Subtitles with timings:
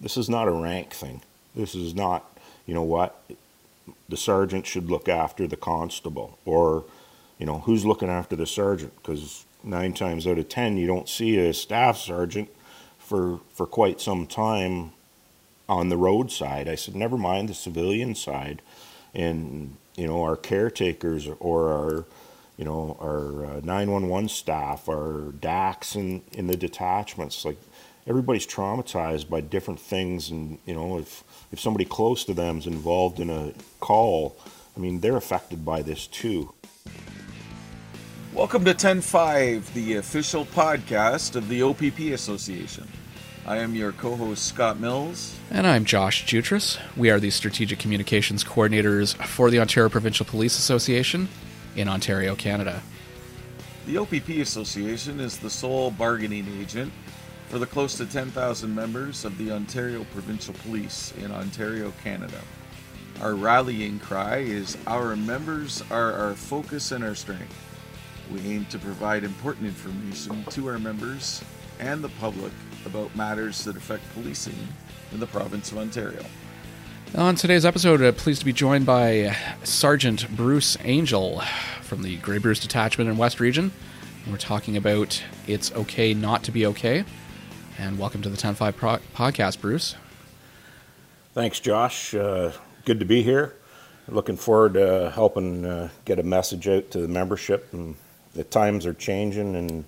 [0.00, 1.22] this is not a rank thing.
[1.54, 3.22] This is not, you know what,
[4.08, 6.84] the sergeant should look after the constable or,
[7.38, 8.94] you know, who's looking after the sergeant?
[8.96, 12.48] Because nine times out of ten, you don't see a staff sergeant
[12.98, 14.92] for, for quite some time
[15.68, 16.68] on the roadside.
[16.68, 18.62] I said, never mind the civilian side.
[19.14, 22.04] And, you know, our caretakers or our,
[22.56, 27.58] you know, our uh, 911 staff, our DACs in, in the detachments, like
[28.06, 30.30] everybody's traumatized by different things.
[30.30, 34.36] And, you know, if, if somebody close to them is involved in a call,
[34.76, 36.54] I mean, they're affected by this too.
[38.32, 42.86] Welcome to 10.5, the official podcast of the OPP Association.
[43.46, 45.36] I am your co host, Scott Mills.
[45.50, 46.78] And I'm Josh Jutras.
[46.96, 51.28] We are the Strategic Communications Coordinators for the Ontario Provincial Police Association
[51.74, 52.82] in Ontario, Canada.
[53.86, 56.92] The OPP Association is the sole bargaining agent
[57.50, 62.40] for the close to 10,000 members of the Ontario Provincial Police in Ontario, Canada.
[63.20, 67.52] Our rallying cry is Our members are our focus and our strength.
[68.32, 71.42] We aim to provide important information to our members
[71.80, 72.52] and the public
[72.86, 74.68] about matters that affect policing
[75.10, 76.24] in the province of Ontario.
[77.16, 81.42] On today's episode, uh, pleased to be joined by Sergeant Bruce Angel
[81.82, 83.72] from the Grey Bruce Detachment in West Region.
[84.30, 87.04] We're talking about It's Okay Not to Be Okay.
[87.80, 89.96] And welcome to the 10-5 pro- podcast, Bruce.
[91.32, 92.14] Thanks, Josh.
[92.14, 92.52] Uh,
[92.84, 93.54] good to be here.
[94.06, 97.72] Looking forward to helping uh, get a message out to the membership.
[97.72, 97.94] And
[98.34, 99.86] the times are changing, and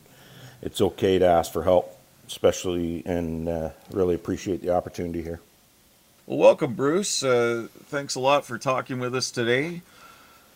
[0.63, 1.95] it's okay to ask for help,
[2.27, 5.41] especially, and uh, really appreciate the opportunity here.
[6.25, 7.23] Well, welcome, Bruce.
[7.23, 9.83] Uh, thanks a lot for talking with us today.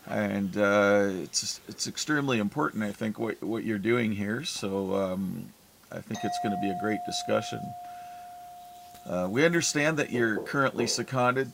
[0.07, 4.43] And uh, it's it's extremely important, I think, what what you're doing here.
[4.45, 5.53] So um,
[5.93, 7.61] I think it's going to be a great discussion.
[9.09, 11.53] Uh, we understand that you're currently seconded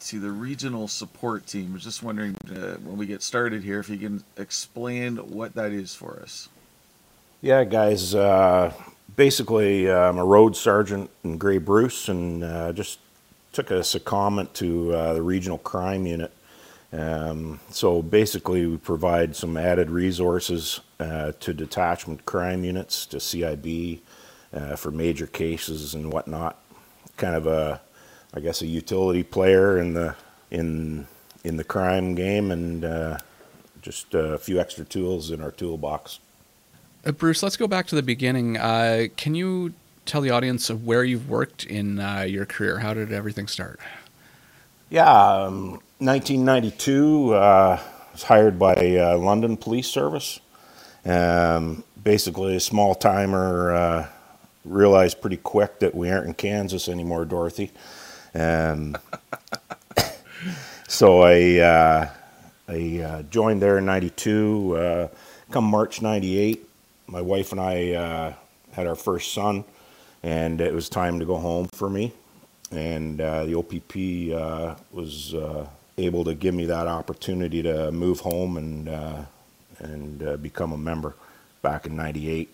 [0.00, 1.70] to the regional support team.
[1.70, 5.54] I was just wondering uh, when we get started here if you can explain what
[5.54, 6.48] that is for us.
[7.42, 8.14] Yeah, guys.
[8.14, 8.72] Uh,
[9.14, 12.98] basically, I'm a road sergeant in Grey Bruce, and uh, just
[13.52, 16.32] took a secondment to uh, the regional crime unit.
[16.92, 24.00] Um, so basically, we provide some added resources uh, to detachment crime units, to CIB,
[24.52, 26.58] uh, for major cases and whatnot.
[27.16, 27.80] Kind of a,
[28.34, 30.14] I guess, a utility player in the
[30.50, 31.06] in
[31.44, 33.18] in the crime game, and uh,
[33.82, 36.18] just a few extra tools in our toolbox.
[37.04, 38.56] Uh, Bruce, let's go back to the beginning.
[38.56, 39.72] Uh, can you
[40.06, 42.78] tell the audience of where you've worked in uh, your career?
[42.78, 43.80] How did everything start?
[44.90, 47.80] Yeah, um, 1992, uh,
[48.12, 50.40] was hired by uh, London Police Service.
[51.06, 53.74] Um, basically, a small timer.
[53.74, 54.08] Uh,
[54.66, 57.70] realized pretty quick that we aren't in Kansas anymore, Dorothy.
[58.34, 58.96] Um,
[60.88, 62.10] so I uh,
[62.68, 64.76] I uh, joined there in '92.
[64.76, 65.08] Uh,
[65.50, 66.68] come March '98,
[67.06, 68.34] my wife and I uh,
[68.72, 69.64] had our first son,
[70.22, 72.12] and it was time to go home for me.
[72.72, 73.94] And uh, the OPP
[74.92, 75.34] was
[75.98, 78.88] able to give me that opportunity to move home and
[79.78, 81.14] and become a member
[81.62, 82.50] back in '98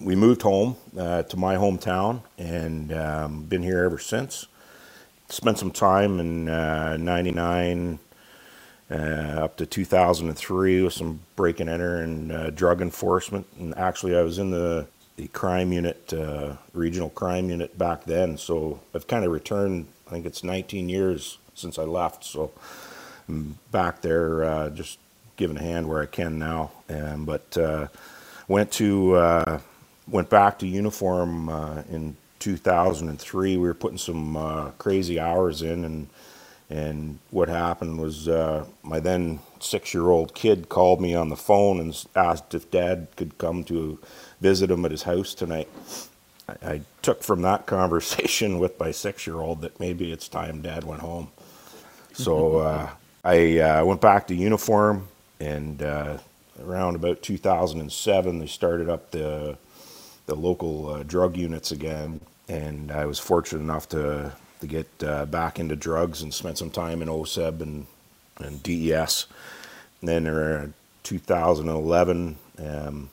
[0.00, 4.46] we moved home uh, to my hometown and um, been here ever since.
[5.28, 7.98] Spent some time in uh, 99
[8.90, 13.46] uh, up to 2003 with some break and enter and uh, drug enforcement.
[13.58, 18.36] And actually, I was in the, the crime unit, uh, regional crime unit back then.
[18.36, 22.24] So I've kind of returned, I think it's 19 years since I left.
[22.24, 22.52] So
[23.28, 24.98] I'm back there uh, just
[25.36, 26.72] giving a hand where I can now.
[26.88, 27.56] Um, but
[28.48, 29.60] went to
[30.06, 33.56] went back to uniform uh, in 2003.
[33.56, 36.08] We were putting some uh, crazy hours in, and
[36.70, 42.04] and what happened was uh, my then six-year-old kid called me on the phone and
[42.16, 43.98] asked if Dad could come to
[44.40, 45.68] visit him at his house tonight.
[46.48, 51.02] I, I took from that conversation with my six-year-old that maybe it's time Dad went
[51.02, 51.28] home.
[52.12, 52.90] So uh,
[53.24, 55.08] I uh, went back to uniform,
[55.40, 56.18] and uh,
[56.60, 59.56] around about 2007, they started up the
[60.26, 65.26] the local uh, drug units again, and I was fortunate enough to to get uh,
[65.26, 67.86] back into drugs and spent some time in OSEB and
[68.38, 69.26] and DES.
[70.00, 73.10] And then around 2011, um,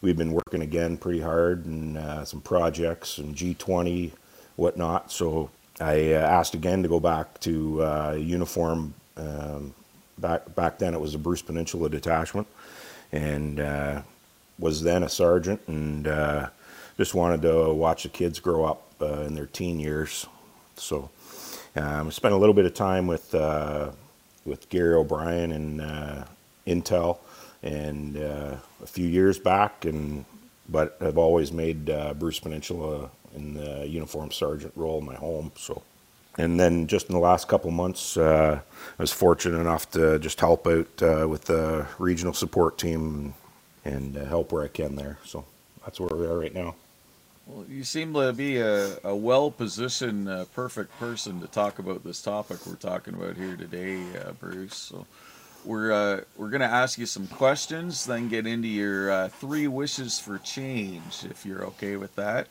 [0.00, 4.12] we've been working again pretty hard and uh, some projects and G20,
[4.56, 5.10] whatnot.
[5.10, 5.50] So
[5.80, 8.94] I uh, asked again to go back to uh, uniform.
[9.16, 9.74] Um,
[10.20, 12.46] back back then, it was a Bruce Peninsula detachment,
[13.12, 14.02] and uh,
[14.58, 16.48] was then a sergeant and uh,
[16.96, 20.26] just wanted to watch the kids grow up uh, in their teen years.
[20.76, 21.10] So
[21.76, 23.90] um, I spent a little bit of time with uh,
[24.44, 26.24] with Gary O'Brien and uh,
[26.66, 27.18] Intel,
[27.62, 30.24] and uh, a few years back, and
[30.68, 31.86] but I've always made
[32.18, 35.52] Bruce Peninsula in the uniform sergeant role my home.
[35.56, 35.82] So,
[36.40, 38.60] and then just in the last couple months, uh,
[38.98, 43.34] I was fortunate enough to just help out uh, with the regional support team
[43.84, 45.18] and, uh, help where I can there.
[45.24, 45.44] So
[45.84, 46.74] that's where we are right now.
[47.46, 52.04] Well, you seem to be a, a well positioned, uh, perfect person to talk about
[52.04, 54.76] this topic we're talking about here today, uh, Bruce.
[54.76, 55.06] So
[55.64, 60.18] we're uh, we're gonna ask you some questions, then get into your uh, three wishes
[60.18, 62.46] for change, if you're okay with that.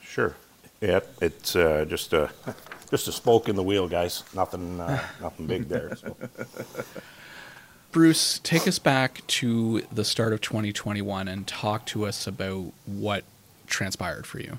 [0.00, 0.36] Sure.
[0.82, 2.30] Yeah, it's uh, just a
[2.90, 4.24] just a spoke in the wheel, guys.
[4.34, 5.94] Nothing uh, nothing big there.
[5.94, 6.16] So.
[7.92, 13.22] Bruce, take us back to the start of 2021 and talk to us about what
[13.66, 14.58] transpired for you.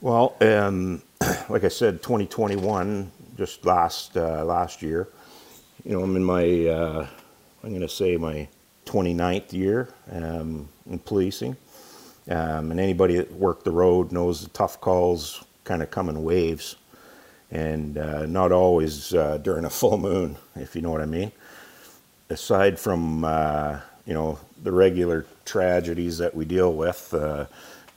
[0.00, 1.02] Well, um,
[1.48, 5.08] like I said, 2021, just last uh, last year.
[5.84, 7.06] You know, I'm in my uh,
[7.62, 8.48] I'm going to say my
[8.86, 11.56] 29th year um, in policing,
[12.28, 16.22] um, and anybody that worked the road knows the tough calls kind of come in
[16.24, 16.76] waves,
[17.50, 21.32] and uh, not always uh, during a full moon, if you know what I mean
[22.32, 27.46] aside from uh, you know the regular tragedies that we deal with, uh,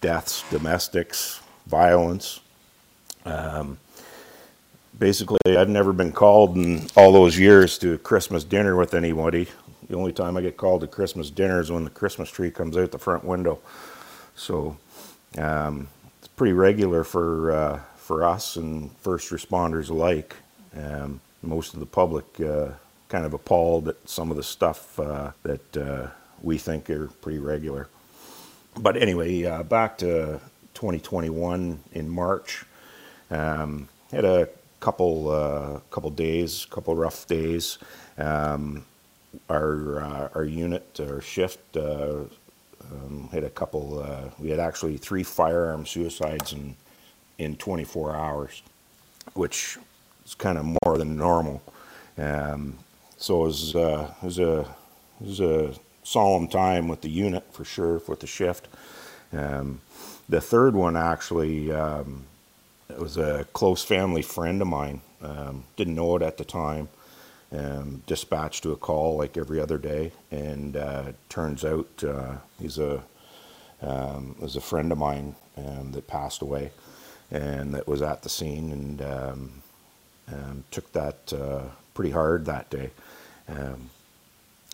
[0.02, 2.42] deaths, domestics, violence.
[3.26, 3.78] Um,
[5.00, 9.48] basically, I've never been called in all those years to a Christmas dinner with anybody.
[9.90, 12.78] The only time I get called to Christmas dinner is when the Christmas tree comes
[12.78, 13.60] out the front window.
[14.36, 14.78] So
[15.38, 15.88] um,
[16.20, 20.36] it's pretty regular for uh, for us and first responders alike.
[20.78, 22.70] Um, most of the public uh,
[23.10, 26.08] kind of appalled at some of the stuff uh, that uh,
[26.42, 27.88] we think are pretty regular.
[28.78, 30.42] But anyway, uh, back to
[30.74, 32.66] 2021 in March,
[33.32, 34.50] um, had a
[34.82, 37.78] couple uh, couple days, couple rough days.
[38.18, 38.86] Um,
[39.50, 41.78] our our unit, our shift,
[42.92, 44.32] um, had a couple.
[44.40, 46.76] we had actually three firearm suicides in
[47.38, 48.62] in 24 hours,
[49.34, 49.78] which
[50.26, 51.62] is kind of more than normal.
[52.18, 52.78] Um,
[53.18, 54.60] so it was, uh, it was a
[55.22, 55.74] it was a
[56.04, 58.68] solemn time with the unit for sure, with the shift.
[59.34, 59.82] Um,
[60.30, 62.24] the third one actually, um,
[62.90, 65.02] it was a close family friend of mine.
[65.22, 66.90] Um, didn't know it at the time.
[67.52, 72.80] Um, dispatched to a call like every other day, and uh, turns out uh, he's
[72.80, 73.04] a
[73.82, 76.72] um, was a friend of mine um, that passed away,
[77.32, 79.52] and that was at the scene and um,
[80.32, 81.62] um, took that uh,
[81.94, 82.90] pretty hard that day.
[83.48, 83.90] Um,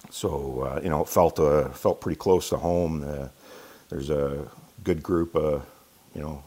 [0.10, 3.04] so uh, you know, it felt uh, felt pretty close to home.
[3.04, 3.28] Uh,
[3.90, 4.48] there's a
[4.84, 5.66] good group of
[6.16, 6.44] you know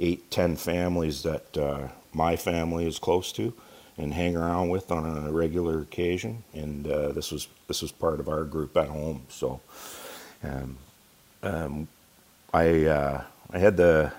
[0.00, 3.52] eight, ten families that my family is close to
[3.96, 8.20] and hang around with on a regular occasion, and uh, this was this was part
[8.20, 9.22] of our group at home.
[9.28, 9.60] So
[10.42, 10.76] um,
[11.42, 11.88] um,
[12.52, 14.12] I uh, I had the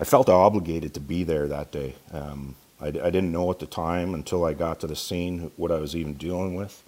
[0.00, 1.94] I felt obligated to be there that day.
[2.12, 5.70] Um, I, I, didn't know at the time until I got to the scene what
[5.70, 6.82] I was even dealing with.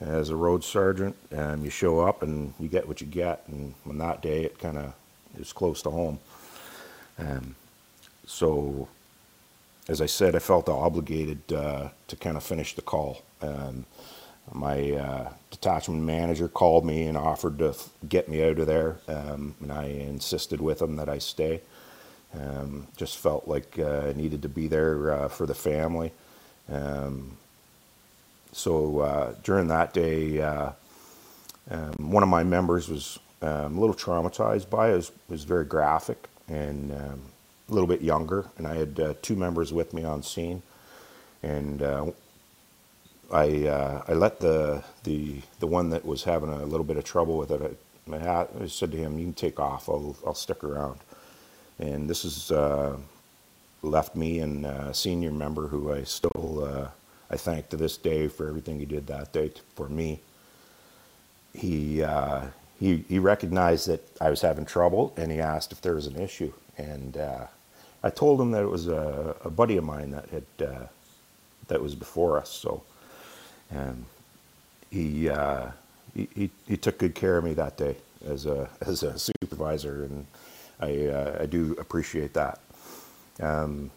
[0.00, 3.74] As a road sergeant, um, you show up and you get what you get, and
[3.86, 4.94] on that day it kind of
[5.38, 6.18] is close to home.
[7.18, 7.54] Um,
[8.26, 8.88] so,
[9.88, 13.22] as I said, I felt obligated uh, to kind of finish the call.
[13.40, 13.86] Um,
[14.52, 17.74] my uh, detachment manager called me and offered to
[18.08, 21.60] get me out of there, um, and I insisted with him that I stay.
[22.34, 26.12] Um, just felt like uh, I needed to be there uh, for the family.
[26.68, 27.36] Um,
[28.52, 30.70] so uh, during that day, uh,
[31.70, 34.92] um, one of my members was um, a little traumatized by it.
[34.92, 37.22] It was, it was very graphic and um,
[37.68, 38.46] a little bit younger.
[38.58, 40.62] And I had uh, two members with me on scene.
[41.42, 42.06] And uh,
[43.32, 47.36] I, I let the, the, the one that was having a little bit of trouble
[47.36, 47.78] with it,
[48.12, 51.00] I, I said to him, you can take off, I'll, I'll stick around.
[51.78, 52.96] And this has uh,
[53.82, 56.88] left me and a senior member who I still uh,
[57.30, 60.20] I thank to this day for everything he did that day for me.
[61.54, 62.46] He uh,
[62.78, 66.16] he he recognized that I was having trouble and he asked if there was an
[66.16, 67.46] issue and uh,
[68.06, 70.86] I told him that it was a, a buddy of mine that had uh,
[71.68, 72.50] that was before us.
[72.50, 72.82] So
[73.74, 74.06] um,
[74.90, 75.70] he, uh,
[76.14, 77.96] he, he he took good care of me that day
[78.26, 80.26] as a as a supervisor and
[80.80, 82.60] I, uh, I do appreciate that.
[83.40, 83.90] Um,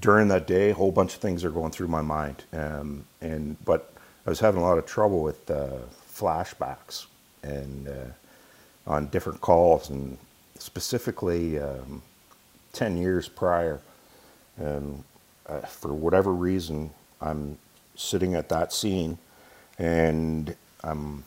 [0.00, 3.56] during that day, a whole bunch of things are going through my mind, um, and
[3.64, 3.92] but
[4.26, 5.78] I was having a lot of trouble with uh,
[6.12, 7.06] flashbacks
[7.42, 10.18] and uh, on different calls, and
[10.58, 12.02] specifically um,
[12.76, 13.80] ten years prior,
[14.58, 15.04] and
[15.48, 16.90] uh, for whatever reason,
[17.22, 17.58] I'm
[17.96, 19.18] sitting at that scene,
[19.78, 20.54] and
[20.84, 21.24] I'm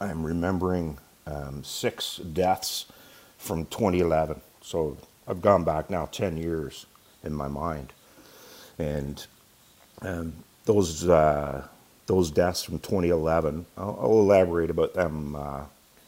[0.00, 2.86] I'm remembering um, six deaths
[3.38, 4.40] from 2011.
[4.62, 4.96] So
[5.28, 6.86] I've gone back now 10 years
[7.24, 7.92] in my mind,
[8.78, 9.26] and
[10.02, 10.34] um,
[10.66, 11.66] those uh,
[12.06, 13.66] those deaths from 2011.
[13.78, 15.64] I'll, I'll elaborate about them uh,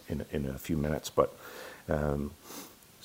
[0.09, 1.37] in in a few minutes, but.
[1.89, 2.33] Um,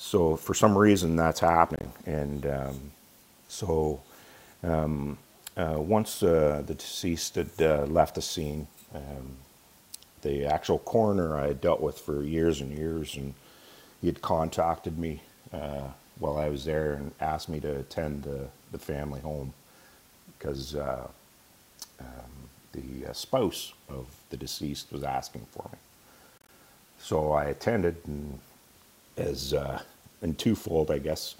[0.02, 2.90] so for some reason that's happening, and um,
[3.48, 4.02] so
[4.64, 5.16] um,
[5.56, 9.36] uh, once uh, the deceased had uh, left the scene, um,
[10.22, 13.32] the actual coroner I had dealt with for years and years, and
[14.00, 18.48] he had contacted me uh, while I was there and asked me to attend the,
[18.72, 19.54] the family home
[20.36, 21.06] because uh,
[22.00, 25.78] um, the uh, spouse of the deceased was asking for me.
[26.98, 28.40] So I attended, and
[29.16, 29.80] as uh,
[30.22, 31.34] in twofold, I guess,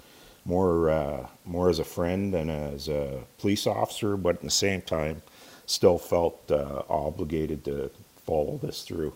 [0.45, 4.81] more uh, more as a friend and as a police officer, but at the same
[4.81, 5.21] time,
[5.65, 7.89] still felt uh, obligated to
[8.25, 9.13] follow this through.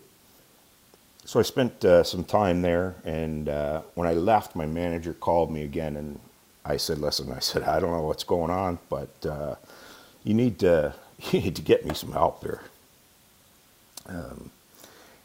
[1.25, 5.51] So I spent uh, some time there, and uh, when I left, my manager called
[5.51, 6.19] me again, and
[6.63, 9.55] I said, "Listen," I said, "I don't know what's going on, but uh,
[10.23, 10.93] you need to
[11.31, 12.61] you need to get me some help here."
[14.07, 14.51] Um,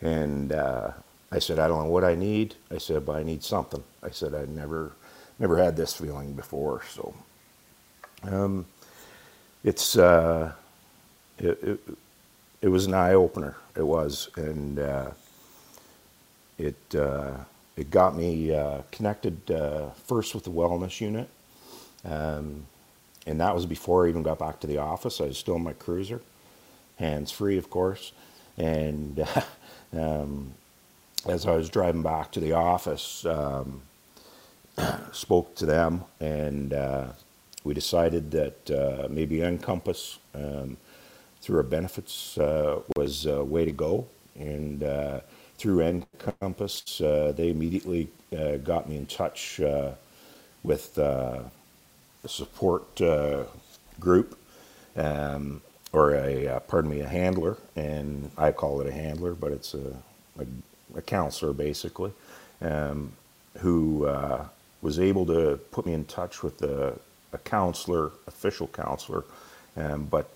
[0.00, 0.90] and uh,
[1.32, 4.10] I said, "I don't know what I need." I said, "But I need something." I
[4.10, 4.92] said, "I never
[5.40, 7.14] never had this feeling before, so."
[8.24, 8.66] Um,
[9.64, 10.52] it's uh,
[11.38, 11.80] it, it,
[12.62, 13.56] it was an eye opener.
[13.76, 15.10] It was, and uh,
[16.58, 17.32] it uh,
[17.76, 21.28] it got me uh, connected uh, first with the wellness unit,
[22.04, 22.66] um,
[23.26, 25.20] and that was before I even got back to the office.
[25.20, 26.20] I was still in my cruiser,
[26.98, 28.12] hands free, of course,
[28.58, 29.26] and
[29.96, 30.54] um,
[31.26, 33.82] as I was driving back to the office, um,
[35.12, 37.06] spoke to them, and uh,
[37.64, 40.76] we decided that uh, maybe Encompass um,
[41.40, 44.06] through our benefits uh, was a way to go.
[44.36, 45.20] And uh,
[45.58, 49.60] through Encompass, uh, they immediately uh, got me in touch
[50.62, 51.50] with a
[52.26, 53.00] support
[54.00, 54.38] group,
[54.96, 55.60] um,
[55.92, 59.96] or a pardon me, a handler, and I call it a handler, but it's a
[60.38, 60.46] a,
[60.96, 62.12] a counselor basically,
[62.60, 63.12] um,
[63.58, 64.44] who uh,
[64.80, 66.98] was able to put me in touch with a,
[67.32, 69.24] a counselor, official counselor,
[69.76, 70.28] um, but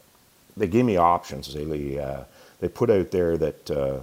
[0.56, 1.52] they gave me options.
[1.52, 2.24] They uh,
[2.60, 4.00] they put out there that uh,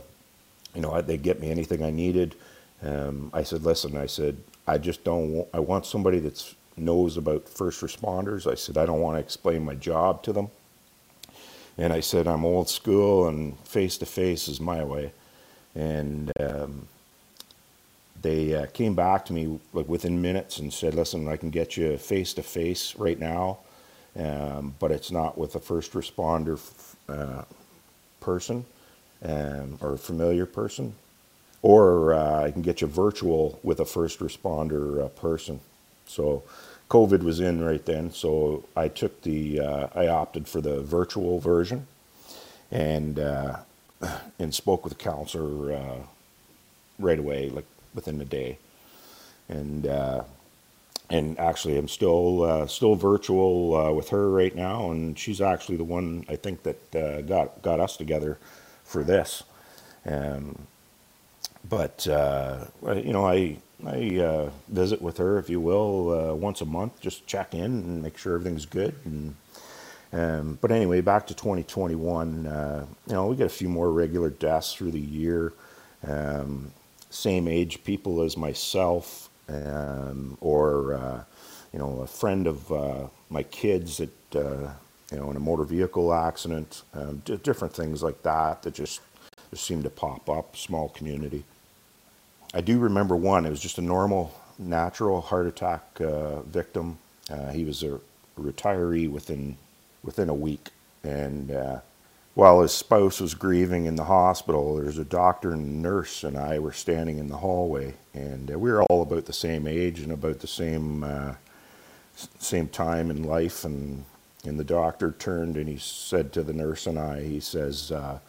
[0.76, 2.36] you know they get me anything I needed.
[2.84, 5.32] Um, I said, listen, I said I just don't.
[5.32, 8.52] Want, I want somebody that knows about first responders.
[8.52, 10.50] I said I don't want to explain my job to them.
[11.78, 15.12] And I said I'm old school and face to face is my way.
[15.76, 16.88] And um,
[18.22, 21.78] they uh, came back to me like within minutes and said, listen, I can get
[21.78, 23.60] you face to face right now
[24.18, 26.60] um, but it's not with a first responder
[27.10, 27.44] uh,
[28.20, 28.66] person
[29.24, 30.94] um, or a familiar person.
[31.62, 35.62] Or uh, I can get you virtual with a first responder uh, person.
[36.06, 36.44] So
[36.90, 41.40] COVID was in right then, so I took the, uh, I opted for the virtual
[41.40, 41.88] version
[42.70, 43.58] and, uh,
[44.40, 45.98] and spoke with the counselor uh,
[47.00, 48.58] right away, like within a day.
[49.50, 49.88] And
[51.10, 55.78] and actually I'm still uh, still virtual uh, with her right now, and she's actually
[55.78, 58.38] the one I think that uh, got got us together
[58.84, 59.44] for this.
[60.06, 60.68] Um,
[61.70, 66.62] but uh, you know, I I uh, visit with her, if you will, uh, once
[66.62, 68.96] a month, just check in and make sure everything's good.
[69.06, 69.36] And
[70.14, 72.44] um, but anyway, back to 2021.
[73.08, 75.54] you know, we get a few more regular deaths through the year.
[76.08, 76.72] Um,
[77.10, 81.24] same age people as myself um, or uh,
[81.72, 84.72] you know a friend of uh, my kids that uh,
[85.12, 89.02] you know in a motor vehicle accident, um, different things like that that just
[89.52, 90.56] just seem to pop up.
[90.56, 91.44] Small community.
[92.54, 93.46] I do remember one.
[93.46, 96.98] It was just a normal, natural heart attack uh, victim.
[97.30, 98.00] Uh, he was a
[98.40, 99.58] retiree within
[100.04, 100.70] within a week,
[101.04, 101.80] and uh,
[102.36, 106.38] while his spouse was grieving in the hospital, there was a doctor and nurse and
[106.38, 110.00] I were standing in the hallway, and uh, we were all about the same age
[110.00, 111.36] and about the same uh,
[112.40, 113.64] same time in life.
[113.66, 114.06] And
[114.46, 118.20] and the doctor turned and he said to the nurse and I, he says, uh,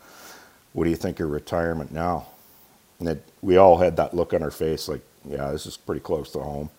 [0.75, 2.27] "What do you think of retirement now?"
[3.01, 6.31] And we all had that look on our face, like, "Yeah, this is pretty close
[6.33, 6.71] to home."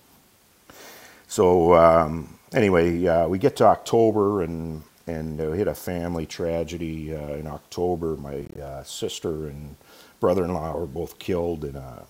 [1.28, 6.26] So um, anyway, uh, we get to October and and uh, we hit a family
[6.26, 8.16] tragedy uh, in October.
[8.18, 9.76] My uh, sister and
[10.20, 12.06] brother-in-law were both killed in a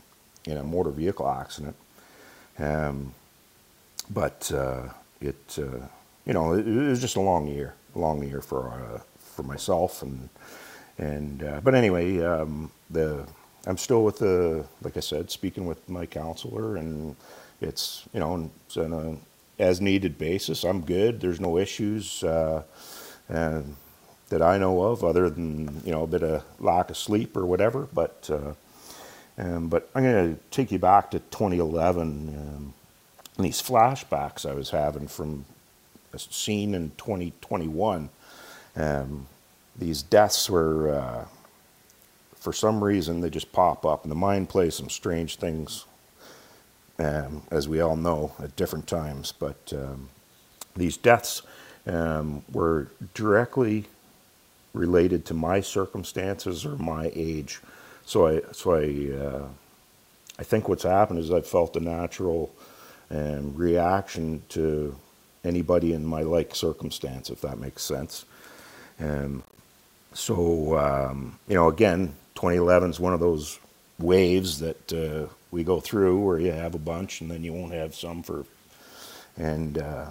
[0.45, 1.75] in a motor vehicle accident.
[2.60, 3.13] Um,
[4.10, 4.89] but uh,
[5.22, 5.88] it uh,
[6.25, 9.43] you know, it, it was just a long year, a long year for uh, for
[9.43, 10.29] myself and
[10.98, 13.25] and uh, but anyway, um, the
[13.67, 17.15] I'm still with the like I said, speaking with my counselor, and
[17.62, 20.63] it's you know it's on a as needed basis.
[20.63, 21.21] I'm good.
[21.21, 22.63] There's no issues uh,
[23.29, 23.75] and
[24.29, 27.45] that I know of, other than you know a bit of lack of sleep or
[27.45, 27.88] whatever.
[27.93, 28.53] But uh,
[29.38, 32.01] um, but I'm going to take you back to 2011.
[32.29, 32.74] Um,
[33.38, 35.45] and these flashbacks I was having from
[36.13, 38.09] a scene in 2021.
[38.77, 39.27] Um,
[39.77, 41.25] these deaths were, uh,
[42.35, 45.85] for some reason, they just pop up, and the mind plays some strange things,
[47.00, 49.32] um, as we all know, at different times.
[49.32, 50.10] But um,
[50.75, 51.42] these deaths
[51.88, 53.86] um, were directly
[54.74, 57.62] related to my circumstances or my age.
[58.06, 59.48] So I, so I, uh,
[60.38, 62.54] I think what's happened is I've felt a natural
[63.10, 64.96] um, reaction to
[65.44, 68.25] anybody in my like circumstance, if that makes sense.
[69.00, 69.44] Um,
[70.14, 73.60] so, um, you know, again, 2011 is one of those
[74.00, 77.71] waves that uh, we go through where you have a bunch and then you won't
[77.71, 78.45] have some for,
[79.38, 80.09] and, uh,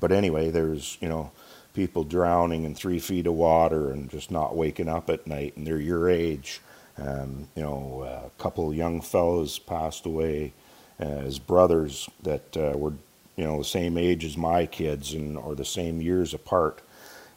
[0.00, 1.30] but anyway, there's, you know,
[1.74, 5.66] people drowning in three feet of water and just not waking up at night and
[5.66, 6.62] they're your age.
[6.96, 10.54] Um, you know, a couple young fellows passed away
[10.98, 12.94] as brothers that uh, were,
[13.36, 16.80] you know, the same age as my kids and or the same years apart.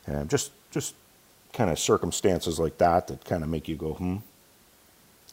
[0.08, 0.96] And just just
[1.54, 4.18] kind of circumstances like that that kind of make you go, hmm.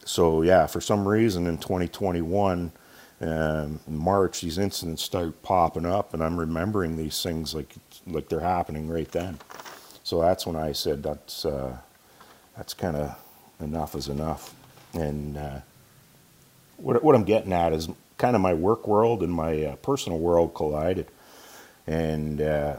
[0.04, 2.72] So yeah, for some reason in 2021,
[3.20, 7.74] um, March, these incidents start popping up, and I'm remembering these things like
[8.06, 9.38] like they're happening right then.
[10.04, 11.76] So that's when I said that's uh,
[12.56, 13.16] that's kind of
[13.60, 14.54] enough is enough.
[14.94, 15.60] And uh,
[16.76, 17.88] what what I'm getting at is
[18.18, 21.08] kind of my work world and my uh, personal world collided,
[21.86, 22.76] and uh,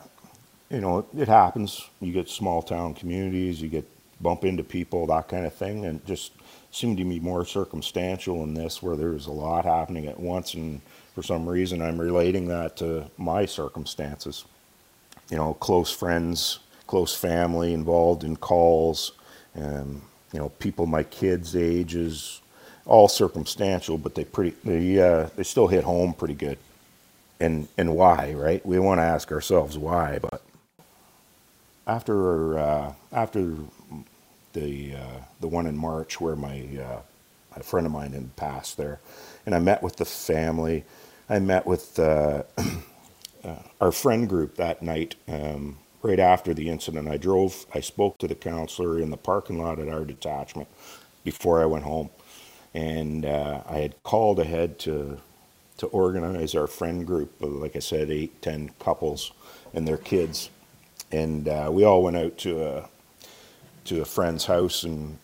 [0.69, 1.87] you know, it happens.
[2.01, 3.85] You get small town communities, you get
[4.21, 6.33] bump into people, that kind of thing, and just
[6.71, 10.81] seemed to be more circumstantial in this, where there's a lot happening at once, and
[11.15, 14.45] for some reason, I'm relating that to my circumstances.
[15.29, 19.13] You know, close friends, close family involved in calls,
[19.53, 20.01] and
[20.31, 22.41] you know, people my kids' ages,
[22.85, 26.57] all circumstantial, but they pretty they uh, they still hit home pretty good.
[27.39, 28.63] And and why, right?
[28.65, 30.41] We want to ask ourselves why, but
[31.87, 33.55] after uh, after
[34.53, 37.01] the uh, the one in March where my uh,
[37.55, 38.99] a friend of mine had passed there,
[39.45, 40.85] and I met with the family.
[41.29, 42.43] I met with uh,
[43.43, 45.15] uh, our friend group that night.
[45.27, 47.65] Um, right after the incident, I drove.
[47.73, 50.69] I spoke to the counselor in the parking lot at our detachment
[51.23, 52.09] before I went home,
[52.73, 55.19] and uh, I had called ahead to
[55.79, 57.33] to organize our friend group.
[57.41, 59.31] Like I said, eight, ten couples
[59.73, 60.49] and their kids
[61.11, 62.89] and uh, we all went out to a
[63.85, 65.17] to a friend's house and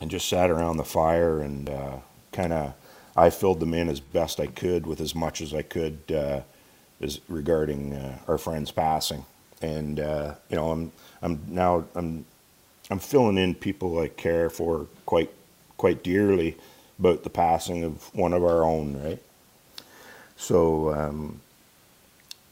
[0.00, 1.96] and just sat around the fire and uh,
[2.32, 2.74] kind of
[3.16, 6.40] I filled them in as best I could with as much as I could uh,
[7.00, 9.24] as regarding uh, our friend's passing.
[9.60, 12.24] And uh, you know, I'm I'm now I'm
[12.90, 15.30] I'm filling in people I care for quite
[15.76, 16.56] quite dearly
[16.98, 19.22] about the passing of one of our own, right?
[20.36, 21.40] So um,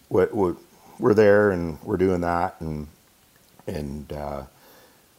[0.08, 0.34] what
[0.98, 2.88] we're there and we're doing that and
[3.66, 4.42] and uh,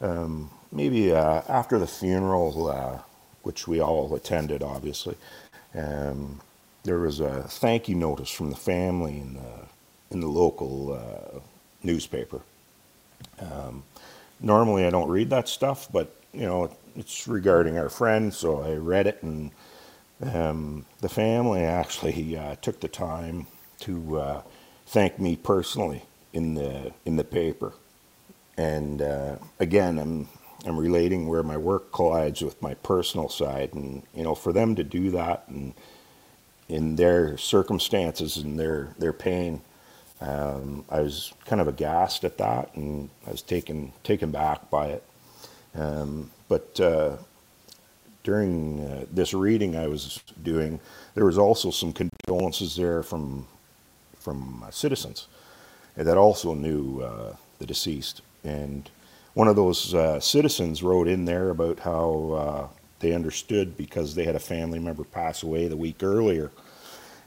[0.00, 2.98] um, maybe uh, after the funeral, uh,
[3.42, 5.16] which we all attended, obviously,
[5.74, 6.40] um,
[6.84, 9.52] there was a thank you notice from the family in the
[10.10, 11.40] in the local uh,
[11.82, 12.40] newspaper.
[13.40, 13.82] Um,
[14.40, 18.74] normally, I don't read that stuff, but you know it's regarding our friend, so I
[18.74, 19.50] read it, and
[20.22, 23.46] um, the family actually uh, took the time
[23.80, 24.42] to uh,
[24.86, 27.72] thank me personally in the in the paper.
[28.58, 30.28] And uh, again, I'm
[30.66, 34.74] I'm relating where my work collides with my personal side, and you know, for them
[34.74, 35.72] to do that and
[36.68, 39.62] in their circumstances and their their pain,
[40.20, 44.88] um, I was kind of aghast at that, and I was taken taken back by
[44.88, 45.04] it.
[45.76, 47.16] Um, but uh,
[48.24, 50.80] during uh, this reading I was doing,
[51.14, 53.46] there was also some condolences there from
[54.18, 55.28] from citizens
[55.94, 58.20] that also knew uh, the deceased.
[58.44, 58.88] And
[59.34, 62.68] one of those uh, citizens wrote in there about how uh,
[63.00, 66.50] they understood because they had a family member pass away the week earlier,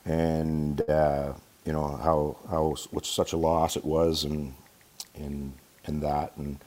[0.06, 1.34] and uh,
[1.66, 4.54] you know how how what such a loss it was, and
[5.16, 5.54] and
[5.86, 6.34] and that.
[6.38, 6.58] And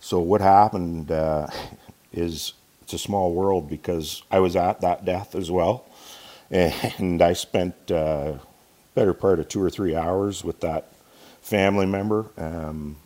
[0.00, 1.48] so what happened uh,
[2.12, 5.84] is it's a small world because I was at that death as well,
[6.50, 8.40] and I spent a
[8.94, 10.92] better part of two or three hours with that
[11.42, 12.96] family member, um,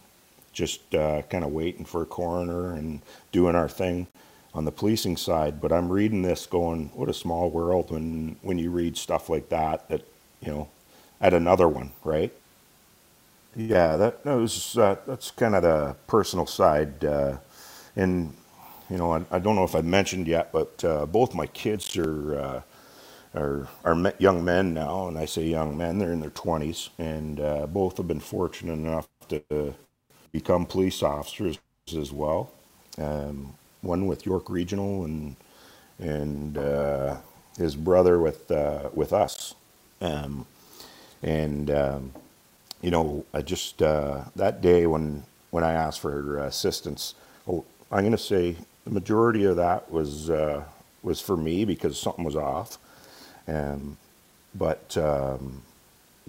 [0.53, 4.07] just uh, kind of waiting for a coroner and doing our thing
[4.55, 5.61] on the policing side.
[5.61, 9.49] But I'm reading this, going, "What a small world!" When when you read stuff like
[9.51, 10.03] that, that
[10.43, 10.69] you know,
[11.21, 12.33] at another one, right?
[13.57, 17.39] Yeah, that, was uh, that's kind of the personal side, uh,
[17.97, 18.35] and
[18.91, 21.97] you know, I, I, don't know if I mentioned yet, but uh, both my kids
[21.99, 22.63] are uh,
[23.35, 27.41] are are young men now, and I say young men, they're in their twenties, and
[27.41, 29.75] uh, both have been fortunate enough to
[30.33, 31.59] become police officers
[31.97, 32.53] as well.
[32.99, 35.37] Um, one with York Regional, and
[35.99, 37.17] and uh,
[37.59, 38.51] his brother with
[38.95, 39.55] with us,
[40.03, 40.47] um,
[41.23, 41.71] and.
[41.71, 42.13] Um,
[42.83, 47.15] you know, I just uh, that day when when I asked for assistance,
[47.49, 50.65] oh, I'm going to say the majority of that was uh,
[51.03, 52.79] was for me because something was off.
[53.49, 53.99] Um,
[54.55, 55.63] but um,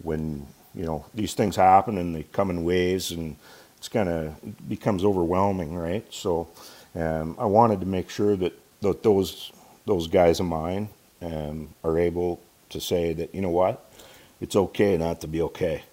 [0.04, 3.38] when you know these things happen and they come in waves and
[3.84, 6.06] it's kind of becomes overwhelming, right?
[6.10, 6.48] So
[6.96, 9.52] um, I wanted to make sure that, that those
[9.86, 10.88] those guys of mine
[11.22, 13.92] um, are able to say that you know what,
[14.40, 15.84] it's okay not to be okay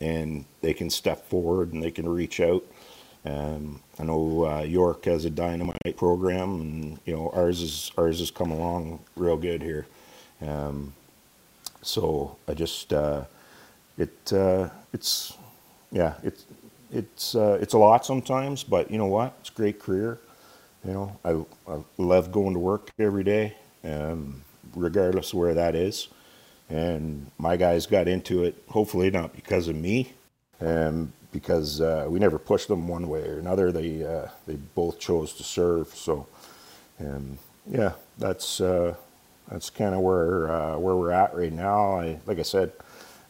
[0.00, 2.64] and they can step forward and they can reach out.
[3.24, 8.18] Um, I know uh, York has a dynamite program, and you know ours is ours
[8.18, 9.86] has come along real good here.
[10.42, 10.92] Um,
[11.82, 13.26] so I just uh,
[13.96, 15.38] it uh, it's
[15.92, 16.44] yeah it's
[16.92, 19.34] it's uh, it's a lot sometimes, but you know what?
[19.40, 20.18] It's a great career.
[20.84, 24.42] You know I, I love going to work every day, um,
[24.74, 26.08] regardless where that is
[26.70, 28.62] and my guys got into it.
[28.70, 30.12] Hopefully not because of me,
[30.60, 33.72] and because uh, we never pushed them one way or another.
[33.72, 35.88] They uh, they both chose to serve.
[35.94, 36.26] So,
[36.98, 37.38] and
[37.70, 38.94] yeah, that's uh,
[39.50, 41.98] that's kind of where uh, where we're at right now.
[42.00, 42.72] I like I said,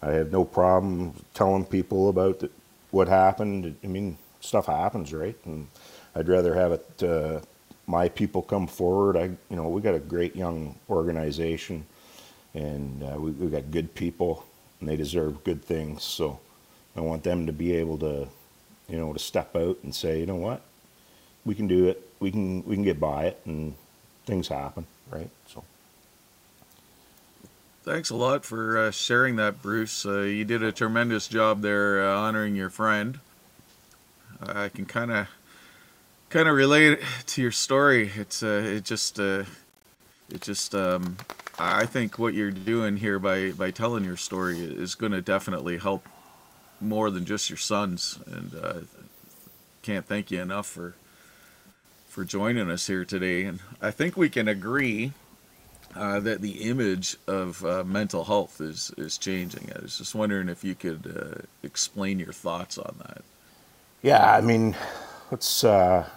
[0.03, 2.51] I have no problem telling people about the,
[2.91, 3.77] what happened.
[3.85, 5.37] I mean, stuff happens, right?
[5.45, 5.67] And
[6.15, 7.03] I'd rather have it.
[7.03, 7.41] Uh,
[7.87, 9.17] my people come forward.
[9.17, 11.87] I, you know, we got a great young organization
[12.55, 14.45] and uh, we, we got good people,
[14.81, 16.03] and they deserve good things.
[16.03, 16.41] So
[16.97, 18.29] I want them to be able to,
[18.89, 20.63] you know, to step out and say, you know what,
[21.45, 22.03] we can do it.
[22.21, 23.75] We can we can get by it, and
[24.27, 25.31] things happen, right?
[25.47, 25.63] So.
[27.89, 30.05] Thanks a lot for uh, sharing that, Bruce.
[30.05, 33.19] Uh, you did a tremendous job there uh, honoring your friend.
[34.43, 35.29] I can kind of
[36.29, 36.99] kind of relate
[37.29, 38.11] to your story.
[38.15, 39.45] It's uh, it just uh,
[40.29, 41.17] it just um,
[41.59, 45.79] I think what you're doing here by by telling your story is going to definitely
[45.79, 46.07] help
[46.83, 48.75] more than just your sons, and uh,
[49.81, 50.95] can't thank you enough for
[52.07, 53.45] for joining us here today.
[53.45, 55.15] And I think we can agree
[55.95, 59.71] uh, that the image of uh, mental health is is changing.
[59.77, 63.23] I was just wondering if you could uh, explain your thoughts on that.
[64.03, 64.77] Yeah, I mean,
[65.31, 65.65] let's.
[65.65, 66.09] Uh,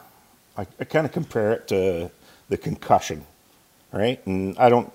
[0.58, 2.12] I, I kind of compare it to
[2.50, 3.26] the concussion,
[3.92, 4.26] right?
[4.28, 4.92] And I don't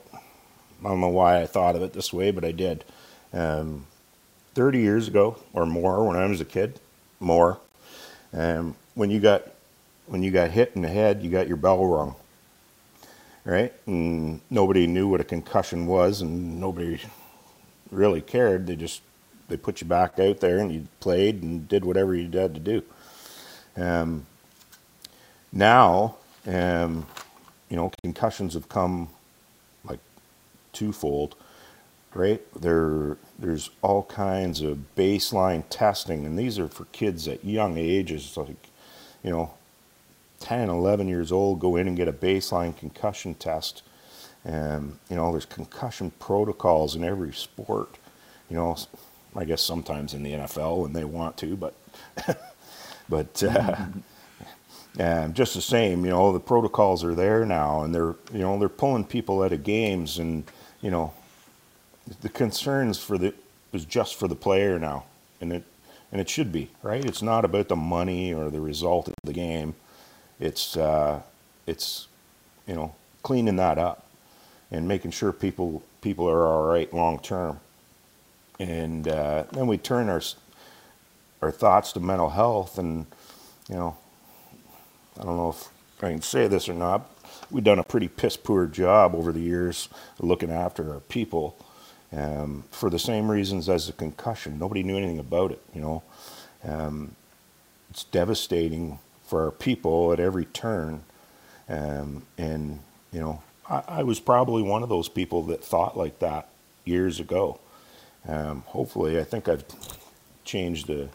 [0.84, 2.84] I don't know why I thought of it this way, but I did.
[3.32, 3.86] Um,
[4.54, 6.80] 30 years ago or more, when I was a kid,
[7.20, 7.58] more,
[8.32, 9.42] um, when you got
[10.06, 12.14] when you got hit in the head, you got your bell rung,
[13.46, 13.72] right?
[13.86, 17.00] And nobody knew what a concussion was, and nobody
[17.90, 18.66] really cared.
[18.66, 19.00] They just
[19.48, 22.60] they put you back out there, and you played and did whatever you had to
[22.60, 22.82] do.
[23.76, 24.26] Um,
[25.52, 27.06] now, um,
[27.70, 29.08] you know, concussions have come
[29.84, 30.00] like
[30.72, 31.36] twofold,
[32.14, 32.42] right?
[32.60, 38.36] There, there's all kinds of baseline testing, and these are for kids at young ages,
[38.36, 38.68] like,
[39.22, 39.54] you know,
[40.40, 43.82] 10, 11 years old, go in and get a baseline concussion test.
[44.44, 47.96] And, you know, there's concussion protocols in every sport.
[48.48, 48.76] You know,
[49.34, 51.74] I guess sometimes in the NFL when they want to, but,
[53.08, 53.86] but, uh,
[54.98, 58.58] and just the same, you know, the protocols are there now, and they're, you know,
[58.58, 60.44] they're pulling people out of games, and
[60.80, 61.12] you know,
[62.22, 63.34] the concerns for the
[63.72, 65.04] is just for the player now,
[65.40, 65.64] and it
[66.10, 67.04] and it should be right.
[67.04, 69.74] It's not about the money or the result of the game.
[70.40, 71.22] It's uh,
[71.66, 72.08] it's
[72.66, 74.06] you know cleaning that up
[74.70, 77.60] and making sure people people are all right long term.
[78.58, 80.22] And uh, then we turn our
[81.42, 83.06] our thoughts to mental health, and
[83.68, 83.96] you know,
[85.20, 85.68] I don't know if
[86.02, 87.10] I can say this or not
[87.50, 91.56] we've done a pretty piss poor job over the years looking after our people
[92.12, 94.58] um, for the same reasons as the concussion.
[94.58, 96.02] Nobody knew anything about it, you know.
[96.64, 97.14] Um,
[97.90, 101.02] it's devastating for our people at every turn.
[101.68, 102.80] Um, and,
[103.12, 106.48] you know, I, I, was probably one of those people that thought like that
[106.84, 107.58] years ago.
[108.28, 109.64] Um, hopefully, I think I've
[110.44, 111.08] changed the,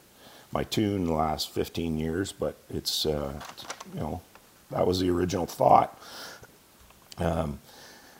[0.51, 3.39] my tune the last 15 years, but it's, uh,
[3.93, 4.21] you know,
[4.71, 5.97] that was the original thought.
[7.17, 7.59] Um,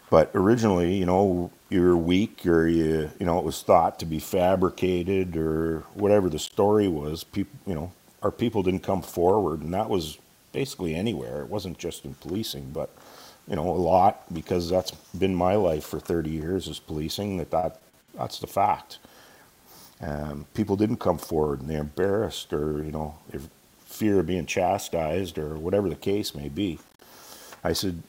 [0.10, 4.20] but originally, you know, you're weak or you, you know, it was thought to be
[4.20, 7.24] fabricated or whatever the story was.
[7.24, 10.18] People, you know, our people didn't come forward, and that was
[10.52, 11.42] basically anywhere.
[11.42, 12.90] It wasn't just in policing, but
[13.48, 17.38] you know, a lot because that's been my life for 30 years is policing.
[17.38, 17.80] That that
[18.16, 19.00] that's the fact.
[20.02, 23.48] Um, people didn't come forward, and they're embarrassed, or you know, if
[23.86, 26.80] fear of being chastised, or whatever the case may be.
[27.64, 28.02] I said,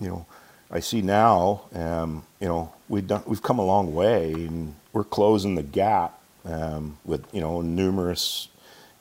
[0.00, 0.26] you know,
[0.70, 5.04] I see now, um, you know, we've done, we've come a long way, and we're
[5.04, 8.48] closing the gap um, with you know numerous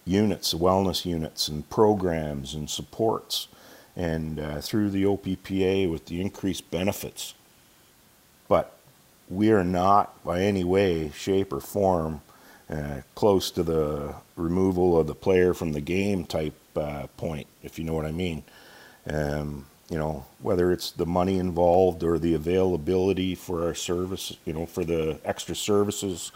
[0.05, 3.47] units, wellness units, and programs and supports,
[3.95, 7.33] and uh, through the OPPA with the increased benefits.
[8.47, 8.77] But
[9.29, 12.21] we are not by any way, shape, or form
[12.69, 17.77] uh, close to the removal of the player from the game type uh, point, if
[17.77, 18.43] you know what I mean.
[19.07, 24.53] Um, you know, whether it's the money involved or the availability for our service, you
[24.53, 26.31] know, for the extra services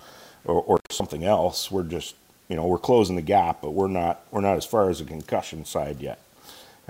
[0.46, 2.16] or, or something else, we're just,
[2.50, 5.06] you know, we're closing the gap, but we're not, we're not as far as the
[5.06, 6.20] concussion side yet.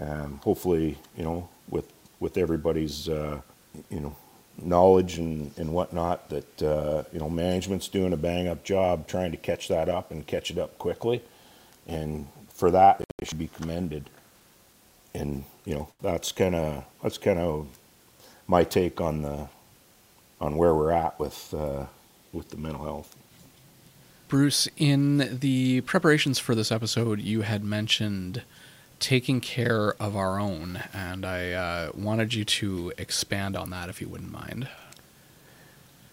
[0.02, 3.42] Um, hopefully, you know, with, with everybody's, uh,
[3.90, 4.16] you know,
[4.62, 9.32] knowledge and, and whatnot that, uh, you know, management's doing a bang up job trying
[9.32, 11.22] to catch that up and catch it up quickly.
[11.88, 14.10] And for that, they should be commended
[15.14, 17.68] and you know that's kind of that's kind of
[18.48, 19.48] my take on the
[20.42, 21.86] on where we're at with uh,
[22.34, 23.16] with the mental health.
[24.30, 28.44] Bruce, in the preparations for this episode, you had mentioned
[29.00, 34.00] taking care of our own, and I uh, wanted you to expand on that if
[34.00, 34.68] you wouldn't mind.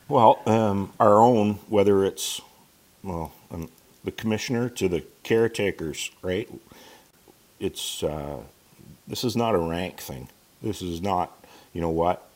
[0.08, 2.40] Well, um, our own, whether it's
[3.04, 3.68] well, um,
[4.02, 6.48] the commissioner to the caretakers, right?
[7.60, 8.38] It's uh,
[9.06, 10.28] this is not a rank thing.
[10.62, 12.26] This is not, you know what,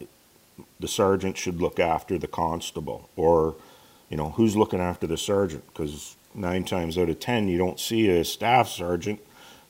[0.79, 3.55] the sergeant should look after the constable, or,
[4.11, 5.65] you know, who's looking after the sergeant?
[5.69, 9.21] Because nine times out of ten, you don't see a staff sergeant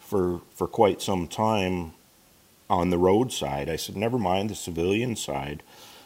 [0.00, 1.92] for for quite some time
[2.68, 3.68] on the roadside.
[3.68, 5.62] I said, never mind the civilian side,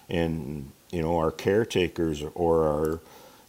[0.09, 3.01] and you know, our caretakers or our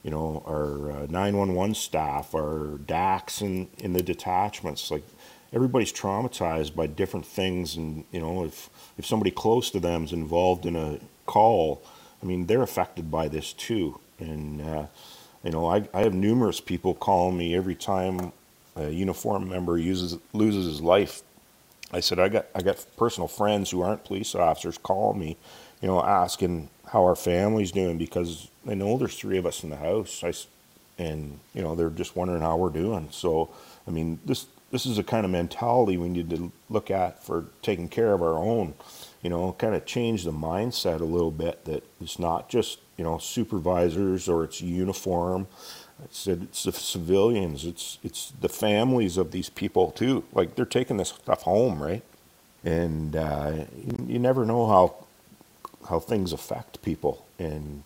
[0.04, 5.02] you know, our uh, 911 staff, our DACs in, in the detachments, like
[5.56, 10.12] everybody's traumatized by different things and you know if if somebody close to them is
[10.12, 11.82] involved in a call
[12.22, 14.86] i mean they're affected by this too and uh,
[15.44, 18.32] you know I, I have numerous people call me every time
[18.76, 21.22] a uniform member uses loses his life
[21.92, 25.38] i said i got i got personal friends who aren't police officers call me
[25.82, 29.70] you know asking how our family's doing because they know there's three of us in
[29.70, 30.34] the house I,
[31.02, 33.50] and you know they're just wondering how we're doing so
[33.88, 37.46] i mean this this is a kind of mentality we need to look at for
[37.62, 38.74] taking care of our own.
[39.22, 43.04] You know, kind of change the mindset a little bit that it's not just you
[43.04, 45.48] know supervisors or it's uniform.
[46.04, 47.66] It's, it's the civilians.
[47.66, 50.26] It's it's the families of these people too.
[50.34, 52.04] Like they're taking this stuff home, right?
[52.64, 54.96] And uh, you, you never know how
[55.90, 57.26] how things affect people.
[57.40, 57.84] And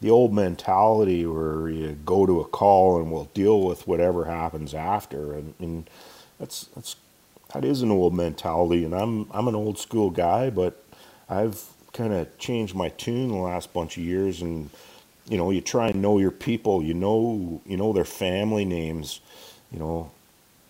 [0.00, 4.74] the old mentality where you go to a call and we'll deal with whatever happens
[4.74, 5.34] after.
[5.34, 5.90] And, and
[6.38, 6.96] that's that's
[7.54, 10.82] that is an old mentality, and I'm I'm an old school guy, but
[11.28, 14.70] I've kind of changed my tune the last bunch of years, and
[15.28, 19.20] you know, you try and know your people, you know, you know their family names,
[19.72, 20.10] you know,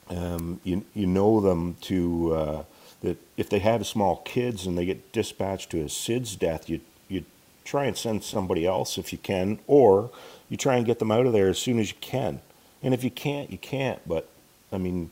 [0.08, 2.64] um, you you know them to uh,
[3.02, 6.80] that if they have small kids and they get dispatched to a SIDS death, you
[7.08, 7.24] you
[7.64, 10.10] try and send somebody else if you can, or
[10.48, 12.40] you try and get them out of there as soon as you can.
[12.82, 14.00] And if you can't, you can't.
[14.08, 14.28] But
[14.72, 15.10] I mean,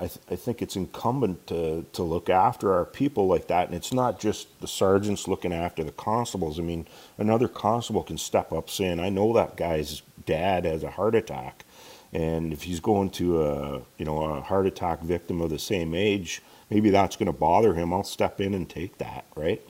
[0.00, 3.66] I, th- I think it's incumbent to, to look after our people like that.
[3.68, 6.58] And it's not just the sergeants looking after the constables.
[6.58, 6.86] I mean,
[7.18, 11.66] another constable can step up saying, I know that guy's dad has a heart attack.
[12.14, 15.94] And if he's going to a, you know, a heart attack victim of the same
[15.94, 17.92] age, maybe that's going to bother him.
[17.92, 19.60] I'll step in and take that, right?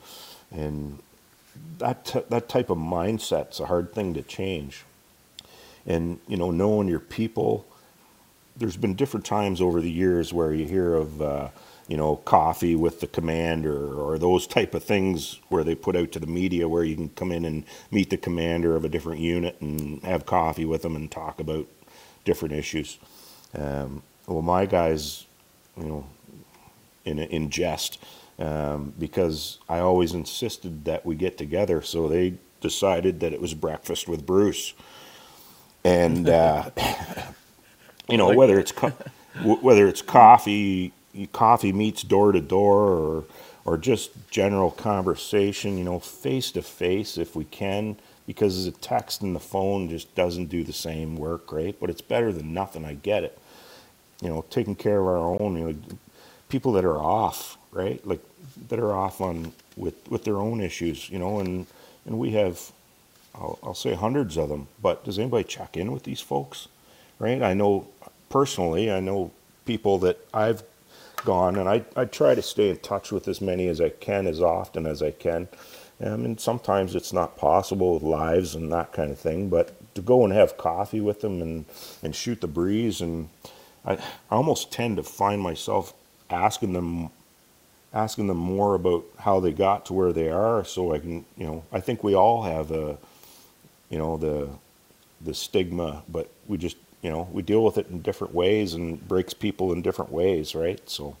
[0.49, 0.99] And
[1.79, 4.85] that, t- that type of mindset's a hard thing to change.
[5.85, 7.65] And, you know, knowing your people,
[8.57, 11.49] there's been different times over the years where you hear of uh,
[11.87, 16.11] you know coffee with the commander or those type of things where they put out
[16.11, 19.19] to the media where you can come in and meet the commander of a different
[19.19, 21.67] unit and have coffee with them and talk about
[22.25, 22.97] different issues.
[23.57, 25.25] Um, well, my guys,
[25.77, 26.07] you know,
[27.05, 27.99] in in jest
[28.39, 33.53] um, because I always insisted that we get together, so they decided that it was
[33.53, 34.73] breakfast with Bruce,
[35.83, 36.29] and.
[36.29, 36.69] Uh,
[38.11, 38.89] you know like whether it's co-
[39.61, 40.93] whether it's coffee
[41.33, 43.25] coffee meets door to door or
[43.65, 47.97] or just general conversation you know face to face if we can
[48.27, 52.01] because the text and the phone just doesn't do the same work right but it's
[52.01, 53.39] better than nothing i get it.
[54.21, 55.75] You know taking care of our own you know
[56.49, 58.05] people that are off right?
[58.07, 58.21] Like
[58.69, 61.67] that are off on with with their own issues you know and
[62.05, 62.71] and we have
[63.35, 66.69] I'll, I'll say hundreds of them but does anybody check in with these folks
[67.21, 67.41] right?
[67.41, 67.87] I know
[68.31, 69.29] personally i know
[69.65, 70.63] people that i've
[71.23, 74.25] gone and i, I try to stay in touch with as many as i can
[74.25, 75.47] as often as i can.
[76.03, 80.01] Um, and sometimes it's not possible with lives and that kind of thing but to
[80.01, 81.65] go and have coffee with them and
[82.01, 83.29] and shoot the breeze and
[83.85, 83.99] i, I
[84.31, 85.93] almost tend to find myself
[86.31, 87.11] asking them
[87.93, 91.45] asking them more about how they got to where they are so I can you
[91.45, 92.97] know I think we all have a
[93.89, 94.49] you know the
[95.19, 99.07] the stigma but we just you know we deal with it in different ways and
[99.07, 100.89] breaks people in different ways right?
[100.89, 101.17] So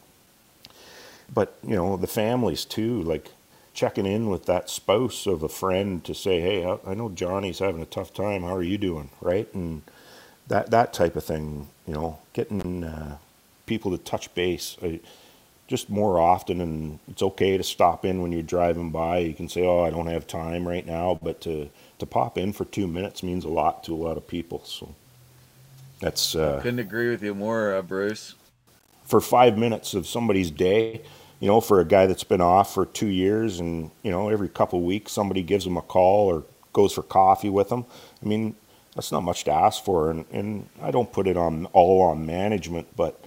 [1.33, 3.31] but you know the families too like
[3.73, 7.81] checking in with that spouse of a friend to say hey I, know Johnny's having
[7.81, 8.43] a tough time.
[8.43, 9.09] How are you doing?
[9.21, 9.53] Right?
[9.53, 9.83] And
[10.47, 13.17] that that type of thing you know getting uh,
[13.65, 14.99] people to touch base I,
[15.67, 19.19] just more often and it's okay to stop in when you're driving by.
[19.19, 22.51] You can say oh i don't have time right now but to to pop in
[22.53, 24.95] for two minutes means a lot to a lot of people so
[26.01, 28.35] that's uh, Couldn't agree with you more, uh, Bruce.
[29.05, 31.01] for five minutes of somebody's day
[31.39, 34.49] you know for a guy that's been off for two years and you know every
[34.49, 37.85] couple of weeks somebody gives him a call or goes for coffee with him.
[38.23, 38.55] i mean
[38.95, 42.25] that's not much to ask for and, and i don't put it on all on
[42.25, 43.19] management but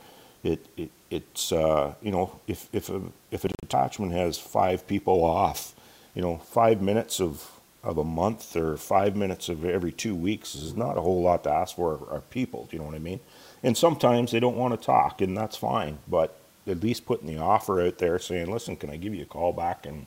[0.43, 5.23] it, it it's uh, you know if if a if a detachment has five people
[5.25, 5.75] off,
[6.15, 7.54] you know five minutes of
[7.85, 11.45] of a month or five minutes of every two weeks is not a whole lot
[11.45, 12.67] to ask for our people.
[12.71, 13.21] Do you know what I mean?
[13.63, 15.99] And sometimes they don't want to talk, and that's fine.
[16.09, 19.27] But at least putting the offer out there, saying, "Listen, can I give you a
[19.27, 20.07] call back in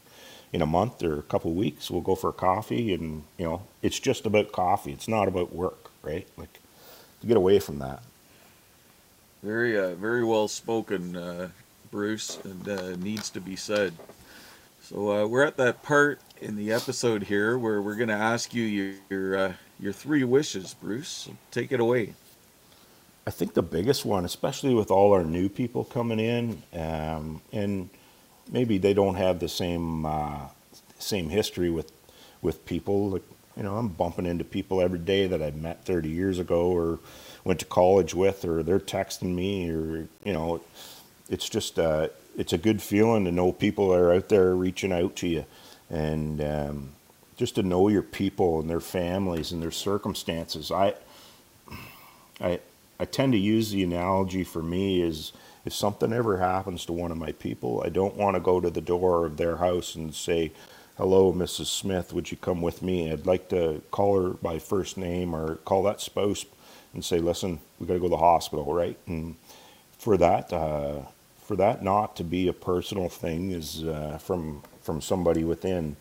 [0.54, 1.92] in a month or a couple of weeks?
[1.92, 4.92] We'll go for a coffee." And you know, it's just about coffee.
[4.92, 6.28] It's not about work, right?
[6.38, 6.60] Like
[7.22, 8.04] to get away from that.
[9.44, 11.50] Very, uh, very well spoken, uh,
[11.92, 13.94] Bruce, and uh, needs to be said.
[14.90, 18.54] So uh, we're at that part in the episode here where we're going to ask
[18.54, 21.28] you your your, uh, your three wishes, Bruce.
[21.52, 22.14] Take it away.
[23.26, 27.90] I think the biggest one, especially with all our new people coming in, um, and
[28.50, 30.48] maybe they don't have the same uh,
[31.00, 31.92] same history with
[32.42, 33.10] with people.
[33.10, 33.24] Like,
[33.58, 37.00] you know, I'm bumping into people every day that I met 30 years ago or
[37.44, 40.62] went to college with, or they're texting me, or you know,
[41.30, 45.18] it's just uh, it's a good feeling to know people are out there reaching out
[45.18, 45.46] to you,
[45.90, 46.92] and um,
[47.38, 50.72] just to know your people and their families and their circumstances.
[50.72, 50.96] I
[52.42, 52.60] I
[53.00, 55.34] I tend to use the analogy for me is
[55.66, 58.70] if something ever happens to one of my people, I don't want to go to
[58.70, 60.52] the door of their house and say,
[60.98, 61.68] "Hello, Mrs.
[61.68, 65.58] Smith, would you come with me?" I'd like to call her by first name or
[65.58, 66.46] call that spouse
[66.94, 69.36] and say, "Listen, we got to go to the hospital, right?" And
[70.00, 71.04] for that, uh,
[71.48, 75.96] for that not to be a personal thing is uh, from from somebody within.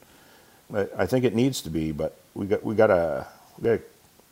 [0.75, 3.29] I, I think it needs to be, but we got we gotta
[3.63, 3.81] gotta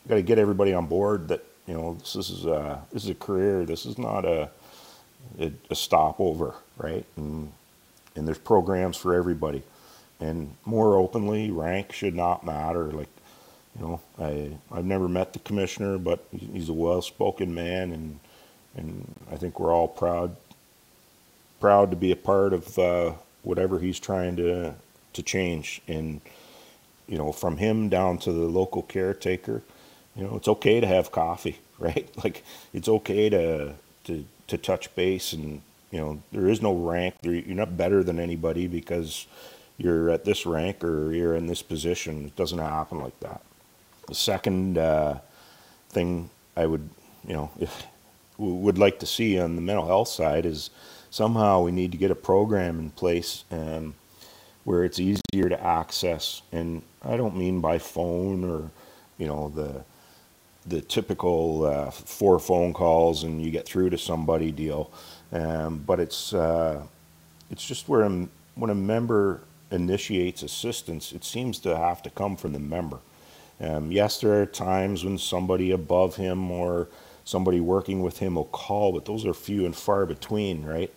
[0.08, 3.14] got to get everybody on board that you know this is a this is a
[3.14, 3.64] career.
[3.64, 4.50] This is not a
[5.38, 7.06] a, a stopover, right?
[7.16, 7.52] And
[8.16, 9.62] and there's programs for everybody.
[10.20, 12.92] And more openly, rank should not matter.
[12.92, 13.08] Like
[13.78, 18.20] you know, I I've never met the commissioner, but he's a well-spoken man, and
[18.76, 20.36] and I think we're all proud
[21.64, 24.74] proud to be a part of uh, whatever he's trying to
[25.14, 25.80] to change.
[25.88, 26.20] And
[27.08, 29.62] you know, from him down to the local caretaker,
[30.14, 32.06] you know, it's okay to have coffee, right?
[32.22, 33.72] Like it's okay to
[34.04, 37.14] to to touch base, and you know, there is no rank.
[37.22, 39.26] You're not better than anybody because
[39.78, 42.26] you're at this rank or you're in this position.
[42.26, 43.40] It doesn't happen like that.
[44.06, 45.20] The second uh,
[45.88, 46.90] thing I would,
[47.26, 47.86] you know, if,
[48.36, 50.68] would like to see on the mental health side is
[51.14, 53.94] somehow we need to get a program in place um,
[54.64, 56.42] where it's easier to access.
[56.50, 58.68] And I don't mean by phone or,
[59.16, 59.84] you know, the
[60.66, 64.90] the typical uh, four phone calls and you get through to somebody deal.
[65.30, 66.82] Um, but it's uh,
[67.48, 72.34] it's just where a, when a member initiates assistance, it seems to have to come
[72.34, 72.98] from the member.
[73.60, 76.88] Um, yes, there are times when somebody above him or
[77.24, 80.92] somebody working with him will call, but those are few and far between, right?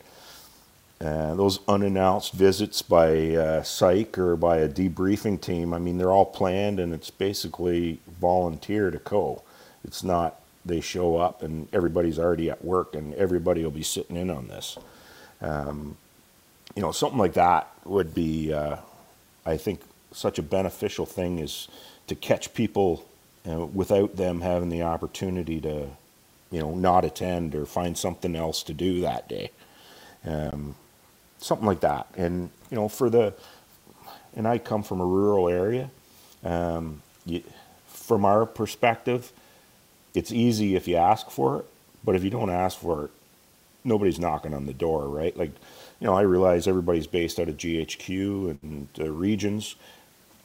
[1.00, 6.12] Uh, those unannounced visits by uh, psych or by a debriefing team, I mean, they're
[6.12, 9.44] all planned and it's basically volunteer to go.
[9.84, 14.18] It's not they show up and everybody's already at work and everybody will be sitting
[14.18, 14.78] in on this.
[15.42, 15.98] Um,
[16.76, 18.78] you know, something like that would be, uh,
[19.46, 19.82] I think,
[20.12, 21.68] such a beneficial thing is
[22.08, 23.06] to catch people
[23.50, 25.90] uh, without them having the opportunity to,
[26.52, 29.52] you know, not attend or find something else to do that day.
[30.26, 30.76] Um,
[31.40, 32.08] something like that.
[32.16, 33.34] And, you know, for the,
[34.36, 35.90] and I come from a rural area.
[36.44, 37.44] Um, you,
[37.88, 39.32] from our perspective,
[40.14, 41.66] it's easy if you ask for it,
[42.04, 43.12] but if you don't ask for it,
[43.84, 45.36] nobody's knocking on the door, right?
[45.36, 45.52] Like,
[46.00, 49.76] you know, I realize everybody's based out of GHQ and uh, regions,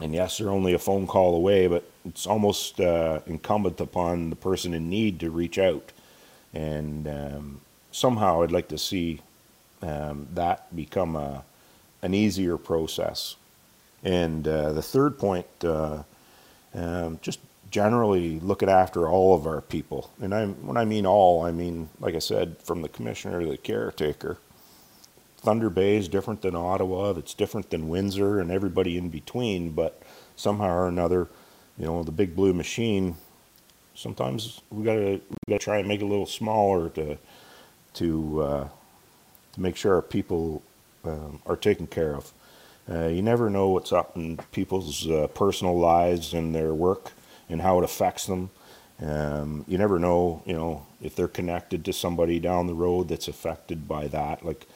[0.01, 4.36] and yes, they're only a phone call away, but it's almost uh, incumbent upon the
[4.36, 5.93] person in need to reach out.
[6.53, 7.61] And um,
[7.93, 9.20] somehow I'd like to see
[9.83, 11.45] um, that become a,
[12.03, 13.37] an easier process.
[14.05, 16.03] And uh, the third point, uh,
[16.74, 20.11] um, just generally looking after all of our people.
[20.20, 23.47] And I, when I mean all, I mean, like I said, from the commissioner to
[23.47, 24.39] the caretaker.
[25.39, 27.11] Thunder Bay is different than Ottawa.
[27.16, 29.70] it's different than Windsor and everybody in between.
[29.72, 30.01] But
[30.37, 31.28] somehow or another,
[31.76, 33.16] you know, the big blue machine.
[33.95, 37.18] Sometimes we gotta we gotta try and make it a little smaller to
[37.95, 38.68] to uh,
[39.53, 40.63] to make sure our people
[41.05, 42.33] um, are taken care of.
[42.91, 47.13] Uh, you never know what's up in people's uh, personal lives and their work
[47.49, 48.51] and how it affects them.
[49.01, 53.29] Um, you never know, you know, if they're connected to somebody down the road that's
[53.29, 54.45] affected by that.
[54.45, 54.67] Like,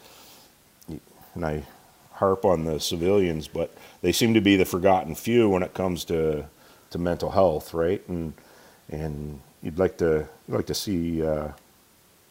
[1.34, 1.64] and I
[2.12, 6.04] harp on the civilians, but they seem to be the forgotten few when it comes
[6.06, 6.46] to
[6.90, 8.06] to mental health, right?
[8.08, 8.32] And
[8.90, 11.48] and you'd like to you'd like to see uh,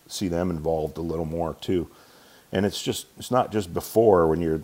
[0.08, 1.90] see them involved a little more too.
[2.56, 4.62] And it's just it's not just before when you're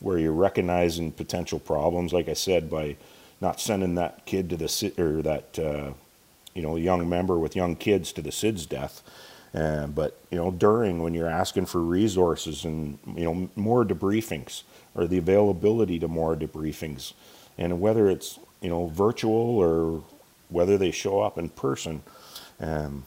[0.00, 2.96] where you're recognizing potential problems, like I said, by
[3.42, 5.92] not sending that kid to the sit or that uh,
[6.54, 9.02] you know young member with young kids to the SIDS death.
[9.54, 14.62] Uh, but you know during when you're asking for resources and you know more debriefings
[14.94, 17.12] or the availability to more debriefings,
[17.58, 20.02] and whether it's you know virtual or
[20.48, 22.02] whether they show up in person,
[22.60, 23.04] um,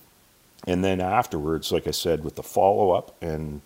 [0.67, 3.61] and then afterwards, like I said, with the follow up and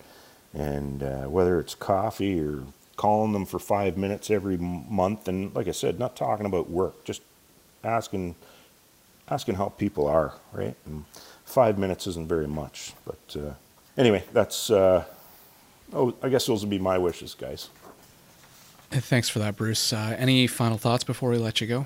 [0.54, 2.64] and uh, whether it's coffee or
[2.96, 7.04] calling them for five minutes every month, and like I said, not talking about work,
[7.04, 7.22] just
[7.84, 8.36] asking
[9.30, 10.76] asking how people are, right?
[10.86, 11.06] And
[11.46, 13.54] five minutes isn't very much, but uh,
[13.98, 14.70] anyway, that's.
[14.70, 15.06] Uh,
[15.94, 17.70] oh, I guess those would be my wishes, guys.
[18.92, 19.94] Thanks for that, Bruce.
[19.94, 21.86] Uh, any final thoughts before we let you go?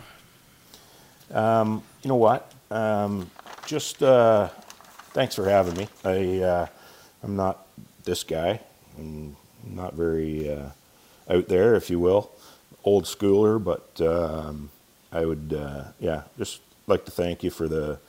[1.31, 2.51] Um, you know what?
[2.71, 3.29] Um,
[3.67, 4.49] just uh,
[5.11, 5.87] thanks for having me.
[6.03, 6.67] I uh,
[7.23, 7.64] I'm not
[8.05, 8.61] this guy.
[9.65, 10.69] Not very uh,
[11.29, 12.31] out there, if you will,
[12.83, 13.63] old schooler.
[13.63, 14.69] But um,
[15.11, 17.99] I would, uh, yeah, just like to thank you for the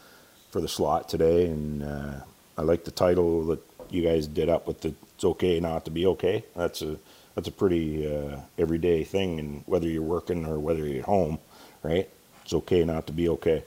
[0.50, 2.20] for the slot today, and uh,
[2.58, 5.90] I like the title that you guys did up with the "It's okay not to
[5.90, 6.98] be okay." That's a
[7.34, 11.38] that's a pretty uh, everyday thing, and whether you're working or whether you're at home,
[11.82, 12.08] right?
[12.44, 13.64] It's okay not to be okay.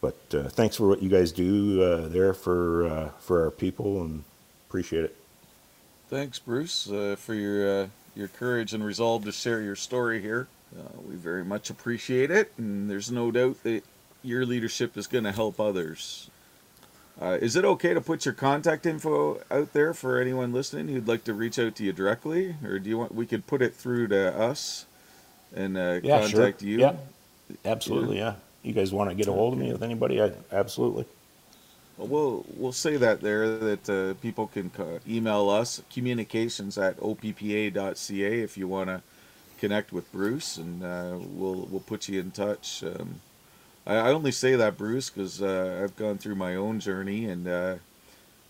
[0.00, 4.24] But uh, thanks for what you guys do uh, there for for our people, and
[4.68, 5.23] appreciate it.
[6.08, 10.46] Thanks, Bruce, uh, for your uh, your courage and resolve to share your story here.
[11.08, 13.82] we very much appreciate it, and there's no doubt that
[14.22, 16.30] your leadership is going to help others.
[17.20, 21.06] Uh, is it okay to put your contact info out there for anyone listening who'd
[21.06, 23.74] like to reach out to you directly, or do you want we could put it
[23.74, 24.86] through to us
[25.54, 26.68] and uh, Yeah, contact sure.
[26.68, 26.78] you?
[26.80, 26.96] Yeah,
[27.64, 28.18] absolutely.
[28.18, 28.34] Yeah.
[28.62, 30.20] You guys want to get a hold of me with anybody?
[30.22, 31.04] I, absolutely.
[31.96, 34.70] Well, we'll we'll say that there that uh, people can
[35.08, 39.02] email us communications at oppa.ca if you want to
[39.58, 42.82] connect with Bruce, and uh, we'll we'll put you in touch.
[42.84, 43.20] Um,
[43.86, 47.46] I, I only say that Bruce because uh, I've gone through my own journey, and
[47.48, 47.76] uh,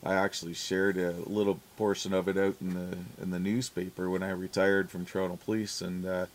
[0.05, 4.23] I actually shared a little portion of it out in the in the newspaper when
[4.23, 6.27] I retired from Toronto Police, and uh,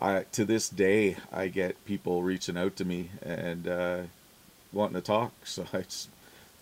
[0.00, 4.02] I to this day I get people reaching out to me and uh,
[4.72, 5.32] wanting to talk.
[5.44, 6.08] So I just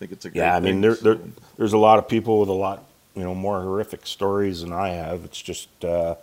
[0.02, 1.18] think it's a Yeah, I mean, there, there,
[1.56, 2.84] there's a lot of people with a lot,
[3.14, 5.24] you know, more horrific stories than I have.
[5.24, 6.16] It's just, uh,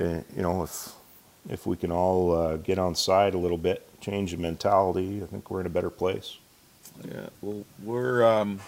[0.00, 0.92] eh, you know, if
[1.48, 5.26] if we can all uh, get on side a little bit, change the mentality, I
[5.26, 6.38] think we're in a better place.
[7.06, 8.60] Yeah, well, we're um,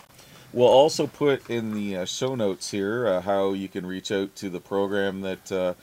[0.53, 4.35] we'll also put in the uh, show notes here uh, how you can reach out
[4.37, 5.75] to the program that uh,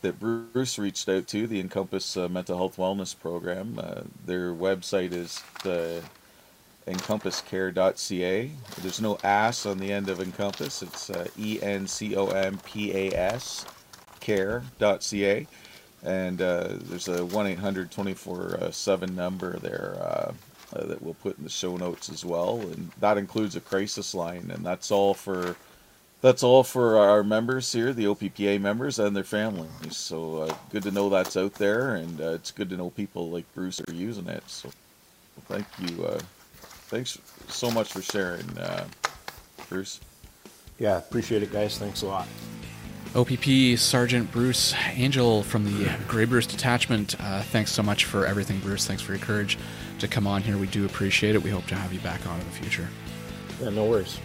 [0.00, 3.78] that Bruce reached out to, the Encompass uh, Mental Health Wellness Program.
[3.78, 6.02] Uh, their website is the
[6.86, 8.50] encompasscare.ca.
[8.80, 10.82] There's no ass on the end of Encompass.
[10.82, 13.66] It's uh, E N C O M P A S
[14.20, 15.46] care.ca.
[16.04, 20.32] And uh, there's a 1 800 24 7 number there uh,
[20.74, 24.14] uh, that we'll put in the show notes as well, and that includes a crisis
[24.14, 25.56] line, and that's all for
[26.22, 29.96] that's all for our members here, the OPPA members and their families.
[29.96, 33.28] So uh, good to know that's out there, and uh, it's good to know people
[33.28, 34.44] like Bruce are using it.
[34.46, 34.70] So
[35.48, 36.20] thank you, uh,
[36.92, 37.18] thanks
[37.48, 38.84] so much for sharing, uh,
[39.70, 39.98] Bruce.
[40.78, 41.78] Yeah, appreciate it, guys.
[41.78, 42.28] Thanks a lot.
[43.14, 47.16] OPP Sergeant Bruce Angel from the Grey Bruce Detachment.
[47.18, 48.86] Uh, thanks so much for everything, Bruce.
[48.86, 49.58] Thanks for your courage
[50.00, 50.58] to come on here.
[50.58, 51.42] We do appreciate it.
[51.42, 52.88] We hope to have you back on in the future.
[53.60, 54.18] Yeah, no worries.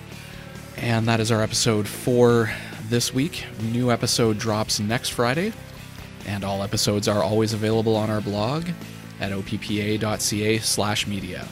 [0.75, 2.51] And that is our episode for
[2.89, 3.45] this week.
[3.61, 5.53] New episode drops next Friday,
[6.25, 8.67] and all episodes are always available on our blog
[9.19, 11.47] at oppa.ca/media.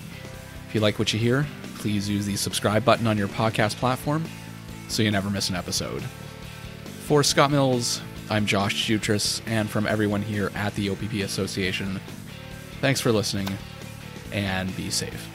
[0.76, 4.26] If you like what you hear, please use the subscribe button on your podcast platform
[4.90, 6.04] so you never miss an episode.
[7.06, 12.02] For Scott Mills, I'm Josh Jutras, and from everyone here at the OPP Association,
[12.82, 13.48] thanks for listening
[14.34, 15.35] and be safe.